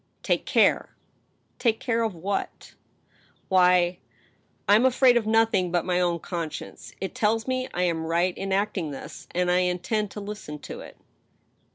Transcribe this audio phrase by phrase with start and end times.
[0.23, 0.95] "Take care!""
[1.59, 2.73] Take care of what?"
[3.49, 3.99] ««Why—
[4.67, 6.95] ""I am afraid of nothing but my own conscience.
[6.99, 9.27] It tells me I am right in acting thus.
[9.29, 10.97] And I intend to listen to it."